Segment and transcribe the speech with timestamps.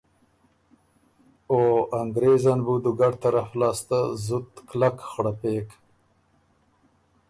[1.51, 1.59] او
[2.01, 5.67] انګرېزن بُو دُوګډ طرف لاسته زُت کلک خړپېک،